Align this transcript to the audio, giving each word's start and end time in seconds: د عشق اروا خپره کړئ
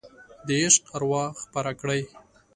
د 0.47 0.47
عشق 0.63 0.83
اروا 0.95 1.23
خپره 1.41 1.71
کړئ 1.79 2.01